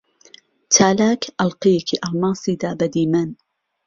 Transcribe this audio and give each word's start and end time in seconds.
چالاک 0.73 1.21
ئەڵقەیەکی 1.39 2.01
ئەڵماسی 2.03 2.59
دا 2.61 2.71
بە 2.79 2.87
دیمەن. 2.93 3.29